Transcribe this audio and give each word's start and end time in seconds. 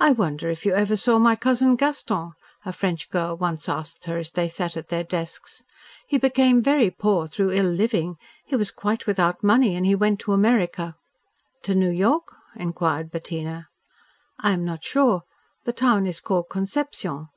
"I 0.00 0.10
wonder 0.10 0.50
if 0.50 0.66
you 0.66 0.74
ever 0.74 0.96
saw 0.96 1.16
my 1.20 1.36
cousin 1.36 1.76
Gaston," 1.76 2.32
a 2.64 2.72
French 2.72 3.08
girl 3.08 3.36
once 3.36 3.68
asked 3.68 4.06
her 4.06 4.18
as 4.18 4.32
they 4.32 4.48
sat 4.48 4.76
at 4.76 4.88
their 4.88 5.04
desks. 5.04 5.62
"He 6.08 6.18
became 6.18 6.60
very 6.60 6.90
poor 6.90 7.28
through 7.28 7.52
ill 7.52 7.70
living. 7.70 8.16
He 8.44 8.56
was 8.56 8.72
quite 8.72 9.06
without 9.06 9.44
money 9.44 9.76
and 9.76 9.86
he 9.86 9.94
went 9.94 10.18
to 10.22 10.32
America." 10.32 10.96
"To 11.62 11.72
New 11.76 11.90
York?" 11.92 12.34
inquired 12.56 13.12
Bettina. 13.12 13.68
"I 14.40 14.50
am 14.50 14.64
not 14.64 14.82
sure. 14.82 15.22
The 15.62 15.72
town 15.72 16.08
is 16.08 16.18
called 16.20 16.48
Concepcion." 16.50 17.28